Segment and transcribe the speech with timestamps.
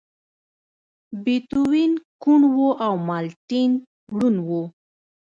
[1.23, 1.93] بيتووين
[2.23, 3.71] کوڼ و او ملټن
[4.15, 4.49] ړوند و.